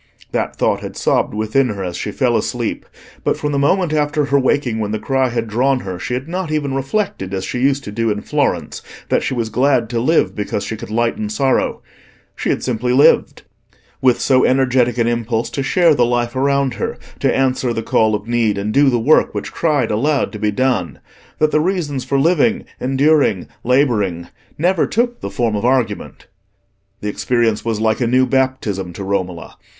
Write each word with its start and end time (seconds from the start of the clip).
That 0.31 0.55
thought 0.55 0.79
had 0.79 0.97
sobbed 0.97 1.35
within 1.35 1.69
her 1.69 1.83
as 1.83 1.95
she 1.95 2.09
fell 2.11 2.35
asleep, 2.35 2.87
but 3.23 3.37
from 3.37 3.51
the 3.51 3.59
moment 3.59 3.93
after 3.93 4.25
her 4.25 4.39
waking 4.39 4.79
when 4.79 4.89
the 4.89 4.97
cry 4.97 5.29
had 5.29 5.47
drawn 5.47 5.81
her, 5.81 5.99
she 5.99 6.15
had 6.15 6.27
not 6.27 6.51
even 6.51 6.73
reflected, 6.73 7.35
as 7.35 7.45
she 7.45 7.59
used 7.59 7.83
to 7.83 7.91
do 7.91 8.09
in 8.09 8.21
Florence, 8.21 8.81
that 9.09 9.21
she 9.21 9.35
was 9.35 9.49
glad 9.49 9.91
to 9.91 9.99
live 9.99 10.33
because 10.33 10.63
she 10.63 10.75
could 10.75 10.89
lighten 10.89 11.29
sorrow—she 11.29 12.49
had 12.49 12.63
simply 12.63 12.93
lived, 12.93 13.43
with 14.01 14.19
so 14.19 14.43
energetic 14.43 14.97
an 14.97 15.05
impulse 15.07 15.51
to 15.51 15.61
share 15.61 15.93
the 15.93 16.03
life 16.03 16.35
around 16.35 16.73
her, 16.73 16.97
to 17.19 17.31
answer 17.35 17.71
the 17.71 17.83
call 17.83 18.15
of 18.15 18.27
need 18.27 18.57
and 18.57 18.73
do 18.73 18.89
the 18.89 18.97
work 18.99 19.35
which 19.35 19.51
cried 19.51 19.91
aloud 19.91 20.31
to 20.31 20.39
be 20.39 20.49
done, 20.49 20.97
that 21.37 21.51
the 21.51 21.61
reasons 21.61 22.03
for 22.03 22.19
living, 22.19 22.65
enduring, 22.79 23.47
labouring, 23.63 24.29
never 24.57 24.87
took 24.87 25.21
the 25.21 25.29
form 25.29 25.55
of 25.55 25.63
argument. 25.63 26.25
The 27.01 27.07
experience 27.07 27.63
was 27.63 27.79
like 27.79 28.01
a 28.01 28.07
new 28.07 28.25
baptism 28.25 28.93
to 28.93 29.03
Romola. 29.03 29.57